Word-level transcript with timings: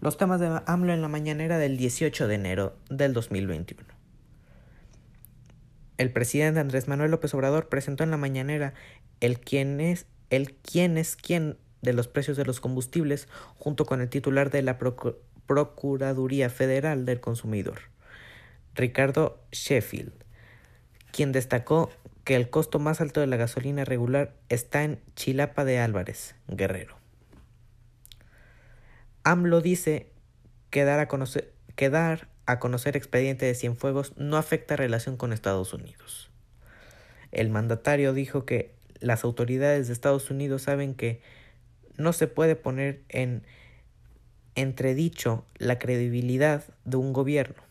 Los 0.00 0.18
temas 0.18 0.40
de 0.40 0.60
AMLO 0.66 0.92
en 0.92 1.02
la 1.02 1.08
mañanera 1.08 1.58
del 1.58 1.76
18 1.76 2.28
de 2.28 2.34
enero 2.34 2.76
del 2.90 3.12
2021. 3.12 3.96
El 5.96 6.12
presidente 6.12 6.60
Andrés 6.60 6.88
Manuel 6.88 7.10
López 7.10 7.32
Obrador 7.32 7.68
presentó 7.68 8.04
en 8.04 8.10
la 8.10 8.18
mañanera 8.18 8.74
el 9.20 9.40
quién 9.40 9.80
es 9.80 10.06
el 10.28 10.54
quién 10.54 10.98
es 10.98 11.16
quién 11.16 11.56
de 11.82 11.92
los 11.92 12.08
precios 12.08 12.36
de 12.36 12.44
los 12.44 12.60
combustibles 12.60 13.28
junto 13.56 13.86
con 13.86 14.00
el 14.00 14.08
titular 14.08 14.50
de 14.50 14.62
la 14.62 14.78
Procuraduría 14.78 16.50
Federal 16.50 17.06
del 17.06 17.20
Consumidor, 17.20 17.80
Ricardo 18.74 19.40
Sheffield, 19.52 20.12
quien 21.12 21.32
destacó 21.32 21.90
que 22.24 22.34
el 22.34 22.50
costo 22.50 22.78
más 22.78 23.00
alto 23.00 23.20
de 23.20 23.28
la 23.28 23.36
gasolina 23.36 23.84
regular 23.84 24.34
está 24.48 24.82
en 24.82 25.00
Chilapa 25.14 25.64
de 25.64 25.78
Álvarez, 25.78 26.34
Guerrero. 26.48 27.05
AMLO 29.26 29.60
dice 29.60 30.12
que 30.70 30.84
dar 30.84 31.00
a 31.00 31.08
conocer, 31.08 32.96
expediente 32.96 33.44
de 33.44 33.56
Cienfuegos 33.56 34.16
no 34.16 34.36
afecta 34.36 34.76
relación 34.76 35.16
con 35.16 35.32
Estados 35.32 35.74
Unidos. 35.74 36.30
El 37.32 37.50
mandatario 37.50 38.12
dijo 38.12 38.44
que 38.44 38.76
las 39.00 39.24
autoridades 39.24 39.88
de 39.88 39.94
Estados 39.94 40.30
Unidos 40.30 40.62
saben 40.62 40.94
que 40.94 41.22
no 41.96 42.12
se 42.12 42.28
puede 42.28 42.54
poner 42.54 43.02
en 43.08 43.42
entredicho 44.54 45.44
la 45.58 45.80
credibilidad 45.80 46.62
de 46.84 46.96
un 46.96 47.12
gobierno, 47.12 47.64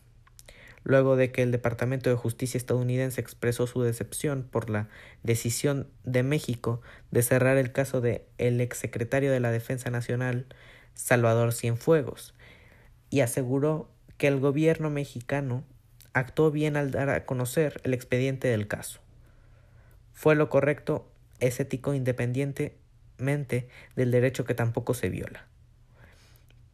luego 0.84 1.16
de 1.16 1.32
que 1.32 1.40
el 1.40 1.52
Departamento 1.52 2.10
de 2.10 2.16
Justicia 2.16 2.58
estadounidense 2.58 3.22
expresó 3.22 3.66
su 3.66 3.80
decepción 3.80 4.42
por 4.42 4.68
la 4.68 4.90
decisión 5.22 5.88
de 6.04 6.22
México 6.22 6.82
de 7.12 7.22
cerrar 7.22 7.56
el 7.56 7.72
caso 7.72 8.02
de 8.02 8.26
exsecretario 8.36 9.32
de 9.32 9.40
la 9.40 9.50
Defensa 9.50 9.88
Nacional 9.88 10.44
Salvador 10.96 11.52
Cienfuegos, 11.52 12.34
y 13.10 13.20
aseguró 13.20 13.88
que 14.16 14.26
el 14.26 14.40
gobierno 14.40 14.90
mexicano 14.90 15.62
actuó 16.12 16.50
bien 16.50 16.76
al 16.76 16.90
dar 16.90 17.10
a 17.10 17.26
conocer 17.26 17.80
el 17.84 17.94
expediente 17.94 18.48
del 18.48 18.66
caso. 18.66 19.00
Fue 20.12 20.34
lo 20.34 20.48
correcto, 20.48 21.08
es 21.38 21.60
ético 21.60 21.94
independientemente 21.94 23.68
del 23.94 24.10
derecho 24.10 24.44
que 24.44 24.54
tampoco 24.54 24.94
se 24.94 25.10
viola. 25.10 25.46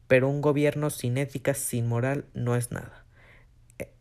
Pero 0.06 0.28
un 0.28 0.40
gobierno 0.40 0.90
sin 0.90 1.18
ética, 1.18 1.54
sin 1.54 1.88
moral, 1.88 2.24
no 2.34 2.54
es 2.54 2.70
nada. 2.70 3.04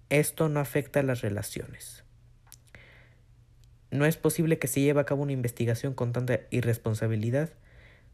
Esto 0.10 0.50
no 0.50 0.60
afecta 0.60 1.00
a 1.00 1.04
las 1.04 1.22
relaciones. 1.22 2.04
No 3.90 4.06
es 4.06 4.18
posible 4.18 4.60
que 4.60 4.68
se 4.68 4.82
lleve 4.82 5.02
a 5.02 5.06
cabo 5.06 5.24
una 5.24 5.32
investigación 5.32 5.94
con 5.94 6.14
tanta 6.14 6.42
irresponsabilidad, 6.52 7.50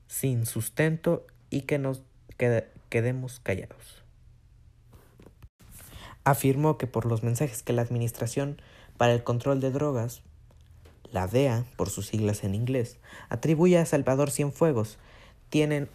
sin 0.08 0.45
sustento 0.45 1.27
y 1.50 1.62
que 1.62 1.78
nos 1.78 2.02
quedemos 2.90 3.40
callados. 3.40 4.03
Afirmó 6.23 6.78
que 6.78 6.88
por 6.88 7.06
los 7.06 7.23
mensajes 7.23 7.64
que 7.64 7.73
la 7.73 7.81
Administración 7.81 8.62
para 8.98 9.14
el 9.14 9.23
Control 9.23 9.62
de 9.62 9.72
Drogas, 9.72 10.23
la 11.12 11.28
DEA, 11.28 11.66
por 11.78 11.89
sus 11.89 12.08
siglas 12.08 12.44
en 12.44 12.54
inglés, 12.54 12.98
atribuye 13.30 13.78
a 13.78 13.86
Salvador 13.86 14.30
Cienfuegos, 14.30 14.98
tienen 15.50 15.89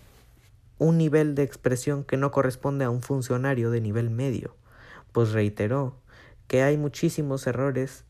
un 0.78 0.98
nivel 0.98 1.34
de 1.34 1.42
expresión 1.42 2.02
que 2.02 2.16
no 2.16 2.30
corresponde 2.30 2.84
a 2.84 2.90
un 2.90 3.02
funcionario 3.02 3.70
de 3.70 3.80
nivel 3.80 4.10
medio, 4.10 4.56
pues 5.12 5.32
reiteró 5.32 5.96
que 6.48 6.62
hay 6.62 6.76
muchísimos 6.76 7.46
errores 7.46 8.04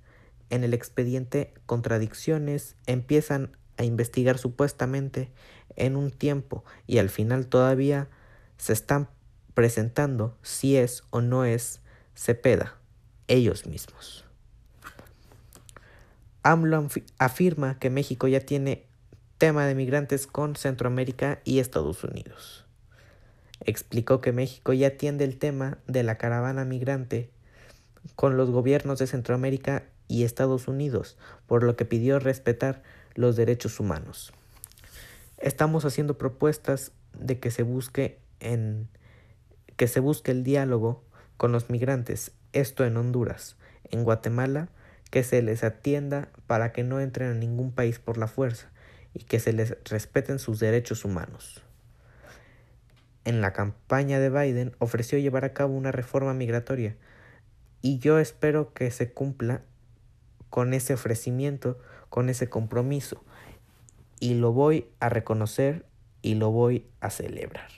en 0.51 0.65
el 0.65 0.75
expediente, 0.75 1.55
contradicciones, 1.67 2.77
empiezan 2.87 3.57
a 3.77 3.85
investigar 3.85 4.39
supuestamente 4.39 5.31
en 5.77 5.97
un 5.97 6.11
tiempo 6.11 6.65
y 6.87 6.99
al 6.99 7.09
final 7.09 7.47
todavía 7.47 8.09
se 8.57 8.73
están 8.73 9.09
presentando 9.55 10.37
si 10.43 10.77
es 10.77 11.05
o 11.11 11.21
no 11.21 11.45
es 11.45 11.81
Cepeda, 12.15 12.77
ellos 13.29 13.67
mismos. 13.67 14.25
AMLO 16.43 16.89
afirma 17.19 17.79
que 17.79 17.91
México 17.91 18.27
ya 18.29 18.41
tiene 18.41 18.87
tema 19.39 19.67
de 19.67 19.75
migrantes 19.75 20.27
con 20.27 20.57
Centroamérica 20.57 21.41
y 21.45 21.59
Estados 21.59 22.03
Unidos. 22.05 22.67
Explicó 23.65 24.21
que 24.21 24.33
México 24.33 24.73
ya 24.73 24.89
atiende 24.89 25.25
el 25.25 25.39
tema 25.39 25.79
de 25.87 26.03
la 26.03 26.19
caravana 26.19 26.65
migrante 26.65 27.31
con 28.17 28.37
los 28.37 28.51
gobiernos 28.51 28.99
de 28.99 29.07
Centroamérica 29.07 29.85
y 30.09 30.25
Estados 30.25 30.67
Unidos, 30.67 31.17
por 31.47 31.63
lo 31.63 31.77
que 31.77 31.85
pidió 31.85 32.19
respetar 32.19 32.83
los 33.15 33.37
derechos 33.37 33.81
humanos. 33.81 34.33
Estamos 35.39 35.85
haciendo 35.85 36.19
propuestas 36.19 36.93
de 37.19 37.39
que 37.39 37.51
se 37.51 37.63
busque 37.63 38.19
en 38.41 38.89
que 39.77 39.89
se 39.89 40.01
busque 40.01 40.31
el 40.31 40.45
diálogo 40.45 41.03
con 41.37 41.53
los 41.53 41.71
migrantes, 41.71 42.33
esto 42.53 42.85
en 42.85 42.97
Honduras, 42.97 43.57
en 43.91 44.05
Guatemala, 44.05 44.69
que 45.11 45.25
se 45.25 45.43
les 45.43 45.65
atienda 45.65 46.29
para 46.47 46.73
que 46.73 46.85
no 46.85 47.01
entren 47.01 47.31
a 47.31 47.35
ningún 47.35 47.73
país 47.73 47.99
por 47.99 48.19
la 48.19 48.29
fuerza 48.29 48.71
y 49.15 49.25
que 49.25 49.41
se 49.41 49.53
les 49.53 49.77
respeten 49.85 50.39
sus 50.39 50.59
derechos 50.61 51.05
humanos. 51.05 51.63
En 53.25 53.41
la 53.41 53.53
campaña 53.53 54.19
de 54.19 54.31
Biden 54.31 54.75
ofreció 54.79 55.19
llevar 55.19 55.45
a 55.45 55.53
cabo 55.53 55.75
una 55.75 55.93
reforma 55.93 56.35
migratoria 56.35 56.97
y 57.81 57.99
yo 57.99 58.19
espero 58.19 58.73
que 58.73 58.91
se 58.91 59.13
cumpla 59.13 59.63
con 60.51 60.75
ese 60.75 60.95
ofrecimiento, 60.95 61.79
con 62.13 62.29
ese 62.29 62.51
compromiso 62.51 63.25
y 64.21 64.35
lo 64.35 64.53
voy 64.53 64.87
a 65.01 65.09
reconocer 65.09 65.87
y 66.21 66.35
lo 66.35 66.51
voy 66.51 66.87
a 67.01 67.09
celebrar. 67.09 67.71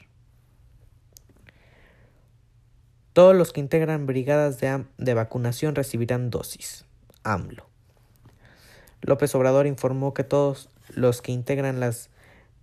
Todos 3.12 3.37
los 3.37 3.53
que 3.53 3.61
integran 3.61 4.06
brigadas 4.06 4.59
de, 4.59 5.15
vacunación 5.15 5.77
recibirán 5.77 6.31
dosis. 6.31 6.84
AMLO. 7.23 7.69
López 9.03 9.33
Obrador 9.37 9.69
informó 9.69 10.15
que 10.15 10.25
todos 10.25 10.69
los 10.89 11.23
que 11.23 11.31
integran 11.31 11.78
las 11.78 12.11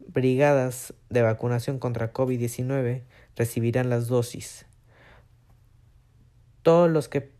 brigadas 0.05 0.93
de 1.09 1.21
vacunación 1.21 1.79
contra 1.79 2.11
COVID-19 2.11 3.03
recibirán 3.37 3.89
las 3.89 4.07
dosis. 4.07 4.65
Todos 6.63 6.91
los 6.91 7.07
que 7.07 7.31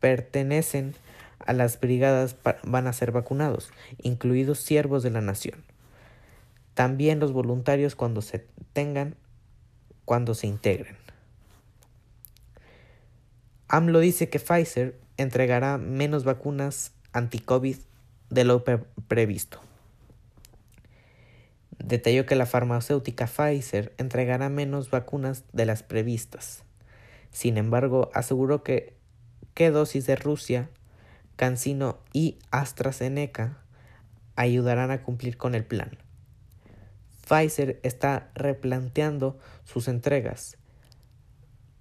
pertenecen 0.00 0.94
a 1.38 1.52
las 1.52 1.80
brigadas 1.80 2.36
van 2.62 2.86
a 2.86 2.92
ser 2.92 3.12
vacunados, 3.12 3.70
incluidos 4.02 4.58
siervos 4.60 5.02
de 5.02 5.10
la 5.10 5.20
nación. 5.20 5.64
También 6.74 7.20
los 7.20 7.32
voluntarios 7.32 7.94
cuando 7.94 8.22
se 8.22 8.46
tengan, 8.72 9.16
cuando 10.04 10.34
se 10.34 10.46
integren. 10.46 10.96
AMLO 13.68 14.00
dice 14.00 14.28
que 14.28 14.38
Pfizer 14.38 14.98
entregará 15.16 15.78
menos 15.78 16.24
vacunas 16.24 16.92
anti-COVID 17.12 17.76
de 18.30 18.44
lo 18.44 18.64
previsto. 19.08 19.60
Detalló 21.78 22.26
que 22.26 22.34
la 22.34 22.46
farmacéutica 22.46 23.26
Pfizer 23.26 23.92
entregará 23.98 24.48
menos 24.48 24.90
vacunas 24.90 25.44
de 25.52 25.66
las 25.66 25.82
previstas. 25.82 26.62
Sin 27.30 27.56
embargo, 27.56 28.10
aseguró 28.14 28.62
que 28.62 28.94
qué 29.54 29.70
dosis 29.70 30.06
de 30.06 30.16
Rusia 30.16 30.70
CanSino 31.36 31.98
y 32.12 32.38
AstraZeneca 32.50 33.58
ayudarán 34.36 34.90
a 34.90 35.02
cumplir 35.02 35.36
con 35.36 35.54
el 35.54 35.64
plan. 35.64 35.98
Pfizer 37.26 37.80
está 37.82 38.30
replanteando 38.34 39.38
sus 39.64 39.88
entregas. 39.88 40.56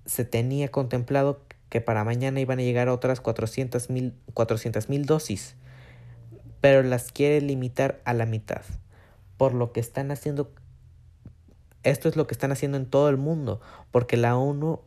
Se 0.05 0.25
tenía 0.25 0.69
contemplado 0.69 1.45
que 1.69 1.81
para 1.81 2.03
mañana 2.03 2.39
iban 2.39 2.59
a 2.59 2.63
llegar 2.63 2.87
otras 2.87 3.19
400 3.19 3.89
mil 3.89 5.05
dosis, 5.05 5.55
pero 6.61 6.83
las 6.83 7.11
quiere 7.11 7.41
limitar 7.41 8.01
a 8.05 8.13
la 8.13 8.25
mitad. 8.25 8.61
Por 9.37 9.53
lo 9.53 9.73
que 9.73 9.79
están 9.79 10.11
haciendo, 10.11 10.53
esto 11.81 12.07
es 12.07 12.15
lo 12.15 12.27
que 12.27 12.33
están 12.33 12.51
haciendo 12.51 12.77
en 12.77 12.85
todo 12.85 13.09
el 13.09 13.17
mundo, 13.17 13.59
porque 13.91 14.17
la 14.17 14.37
ONU 14.37 14.81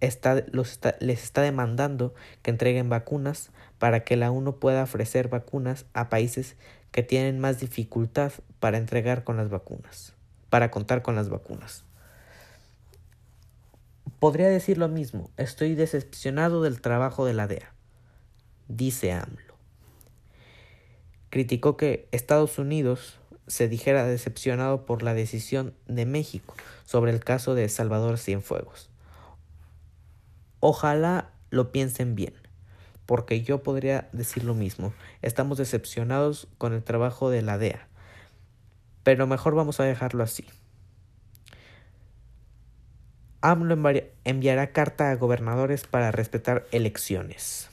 está, 0.00 0.44
los 0.50 0.80
les 1.00 1.22
está 1.22 1.42
demandando 1.42 2.14
que 2.42 2.50
entreguen 2.50 2.88
vacunas 2.88 3.50
para 3.78 4.04
que 4.04 4.16
la 4.16 4.30
ONU 4.30 4.58
pueda 4.58 4.82
ofrecer 4.82 5.28
vacunas 5.28 5.86
a 5.92 6.08
países 6.08 6.56
que 6.90 7.02
tienen 7.02 7.38
más 7.38 7.60
dificultad 7.60 8.32
para 8.60 8.78
entregar 8.78 9.24
con 9.24 9.36
las 9.36 9.50
vacunas, 9.50 10.14
para 10.50 10.70
contar 10.70 11.02
con 11.02 11.14
las 11.14 11.28
vacunas. 11.28 11.84
Podría 14.18 14.48
decir 14.48 14.78
lo 14.78 14.88
mismo, 14.88 15.30
estoy 15.36 15.74
decepcionado 15.74 16.62
del 16.62 16.80
trabajo 16.80 17.26
de 17.26 17.34
la 17.34 17.46
DEA, 17.46 17.74
dice 18.68 19.12
AMLO. 19.12 19.56
Criticó 21.28 21.76
que 21.76 22.08
Estados 22.12 22.58
Unidos 22.58 23.18
se 23.46 23.68
dijera 23.68 24.06
decepcionado 24.06 24.86
por 24.86 25.02
la 25.02 25.12
decisión 25.12 25.74
de 25.86 26.06
México 26.06 26.54
sobre 26.84 27.12
el 27.12 27.22
caso 27.22 27.54
de 27.54 27.68
Salvador 27.68 28.16
Cienfuegos. 28.16 28.90
Ojalá 30.60 31.30
lo 31.50 31.72
piensen 31.72 32.14
bien 32.14 32.34
porque 33.06 33.42
yo 33.42 33.62
podría 33.62 34.08
decir 34.12 34.44
lo 34.44 34.54
mismo. 34.54 34.92
Estamos 35.22 35.58
decepcionados 35.58 36.48
con 36.58 36.74
el 36.74 36.82
trabajo 36.82 37.30
de 37.30 37.42
la 37.42 37.56
DEA. 37.56 37.88
Pero 39.04 39.26
mejor 39.28 39.54
vamos 39.54 39.78
a 39.78 39.84
dejarlo 39.84 40.24
así. 40.24 40.44
AMLO 43.40 43.76
enviará 44.24 44.72
carta 44.72 45.10
a 45.10 45.14
gobernadores 45.14 45.86
para 45.86 46.10
respetar 46.10 46.66
elecciones. 46.72 47.70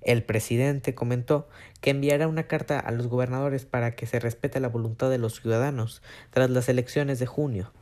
El 0.00 0.22
presidente 0.22 0.94
comentó 0.94 1.48
que 1.80 1.90
enviará 1.90 2.28
una 2.28 2.44
carta 2.44 2.78
a 2.78 2.92
los 2.92 3.08
gobernadores 3.08 3.64
para 3.64 3.96
que 3.96 4.06
se 4.06 4.20
respete 4.20 4.60
la 4.60 4.68
voluntad 4.68 5.10
de 5.10 5.18
los 5.18 5.40
ciudadanos 5.40 6.02
tras 6.30 6.50
las 6.50 6.68
elecciones 6.68 7.18
de 7.18 7.26
junio, 7.26 7.72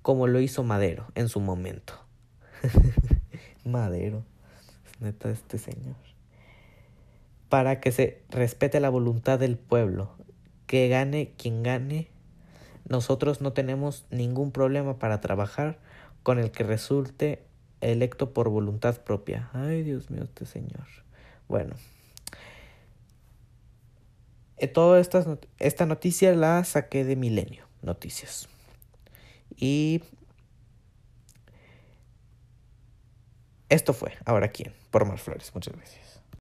como 0.00 0.26
lo 0.26 0.40
hizo 0.40 0.64
Madero 0.64 1.08
en 1.14 1.28
su 1.28 1.40
momento. 1.40 2.07
Madero, 3.64 4.24
neta 5.00 5.30
este 5.30 5.58
señor. 5.58 5.96
Para 7.48 7.80
que 7.80 7.92
se 7.92 8.22
respete 8.30 8.80
la 8.80 8.90
voluntad 8.90 9.38
del 9.38 9.56
pueblo, 9.56 10.16
que 10.66 10.88
gane 10.88 11.32
quien 11.36 11.62
gane, 11.62 12.08
nosotros 12.88 13.40
no 13.40 13.52
tenemos 13.52 14.06
ningún 14.10 14.52
problema 14.52 14.98
para 14.98 15.20
trabajar 15.20 15.78
con 16.22 16.38
el 16.38 16.50
que 16.50 16.64
resulte 16.64 17.42
electo 17.80 18.32
por 18.32 18.48
voluntad 18.48 19.00
propia. 19.02 19.50
Ay, 19.52 19.82
Dios 19.82 20.10
mío, 20.10 20.24
este 20.24 20.46
señor. 20.46 20.86
Bueno. 21.48 21.74
Eh, 24.58 24.66
toda 24.66 24.98
esta, 24.98 25.38
esta 25.58 25.86
noticia 25.86 26.34
la 26.34 26.64
saqué 26.64 27.04
de 27.04 27.16
Milenio 27.16 27.64
Noticias. 27.82 28.48
Y 29.56 30.02
esto 33.68 33.92
fue 33.92 34.12
Ahora 34.24 34.48
quién, 34.48 34.72
por 34.90 35.04
Mar 35.04 35.18
Flores. 35.18 35.50
Muchas 35.54 35.74
gracias. 35.74 36.07